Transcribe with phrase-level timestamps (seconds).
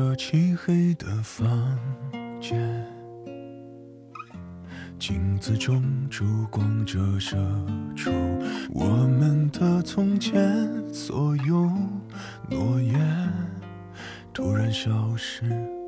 [0.00, 1.76] 这漆黑的房
[2.40, 2.86] 间，
[4.96, 7.36] 镜子中烛光折射
[7.96, 8.12] 出
[8.70, 10.40] 我们的从前，
[10.94, 11.68] 所有
[12.48, 12.94] 诺言
[14.32, 15.42] 突然消失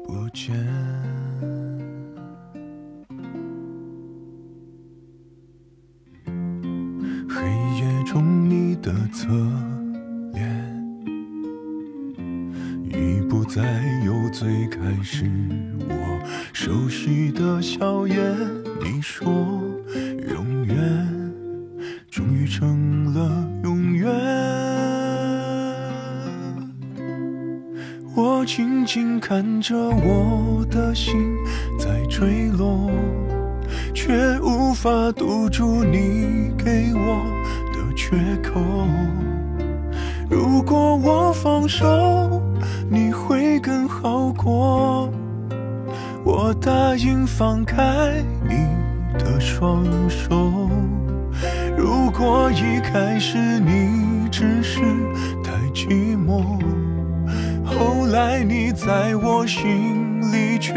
[0.05, 0.56] 不见。
[7.29, 7.47] 黑
[7.79, 9.29] 夜中你的侧
[13.53, 13.63] 再
[14.07, 15.29] 有最开始
[15.89, 15.95] 我
[16.53, 18.17] 熟悉的笑颜。
[18.81, 19.29] 你说
[20.29, 20.77] 永远，
[22.09, 24.09] 终于成了永远。
[28.15, 31.37] 我静静看着我的心
[31.77, 32.89] 在坠落。
[33.92, 37.23] 却无法堵住你给我
[37.73, 38.61] 的缺口。
[40.29, 42.39] 如果我放手，
[43.61, 45.08] 更好过。
[46.25, 48.67] 我答应放开你
[49.19, 50.69] 的双手。
[51.77, 54.80] 如果一开始你只是
[55.42, 56.61] 太寂寞，
[57.64, 60.74] 后来你在我心里却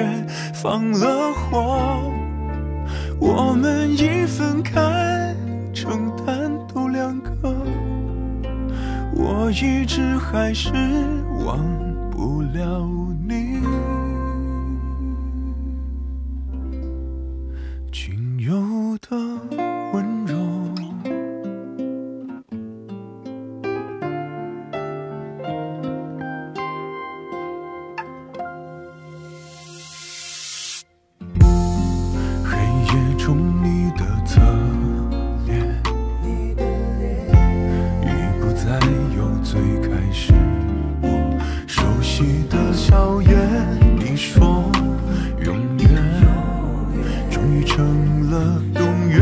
[0.54, 2.00] 放了火。
[3.20, 5.36] 我们一分开，
[9.44, 10.72] 我一直还是
[11.46, 11.60] 忘
[12.10, 12.88] 不了
[13.28, 13.60] 你，
[44.26, 44.72] 说
[45.44, 45.90] 永远，
[47.30, 49.20] 终于成了永远。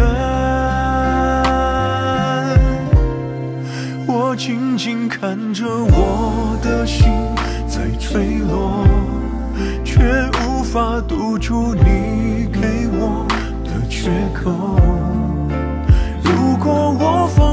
[4.05, 7.07] 我静静看着我的心
[7.67, 8.85] 在坠落。
[9.83, 10.01] 却
[10.47, 13.27] 无法堵住你给我
[13.63, 14.51] 的缺口。
[16.23, 17.50] 如果我放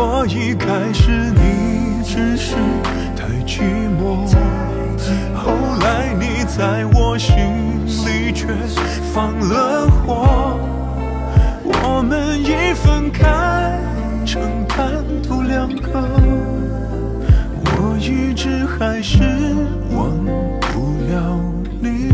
[0.00, 2.54] 我一开始你只是
[3.16, 3.62] 太寂
[3.98, 4.32] 寞，
[5.34, 5.50] 后
[5.80, 7.34] 来你在我心
[8.06, 8.46] 里却
[9.12, 10.56] 放了火。
[11.64, 13.76] 我们一分开，
[14.24, 16.00] 成单独两个，
[17.64, 19.18] 我一直还是
[19.96, 20.16] 忘
[20.60, 21.40] 不了
[21.80, 22.12] 你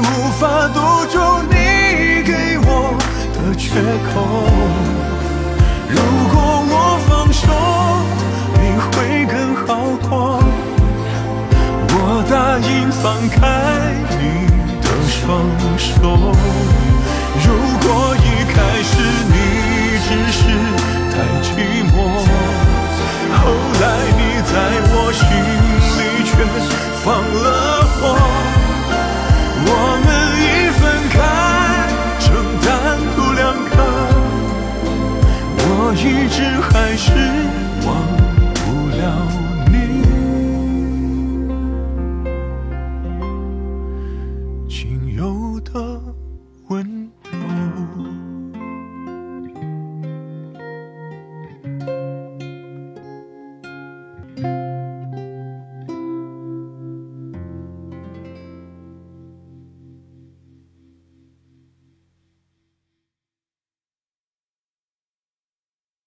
[0.00, 0.02] 无
[0.38, 0.76] 法堵
[1.12, 1.14] 住
[1.50, 1.54] 你
[2.22, 2.32] 给
[2.66, 2.68] 我
[3.34, 3.64] 的缺
[4.08, 4.12] 口。
[5.88, 5.96] 如
[6.32, 6.34] 果
[6.70, 6.74] 我
[7.08, 7.42] 放手，
[8.60, 8.92] 你会
[9.26, 9.68] 更好
[10.08, 10.10] 过。
[11.96, 11.96] 我
[12.30, 13.38] 答应放开
[14.18, 14.22] 你
[14.82, 14.86] 的。
[15.14, 15.22] 双
[15.78, 15.90] 手。
[17.44, 17.46] 如
[17.82, 18.93] 果一开始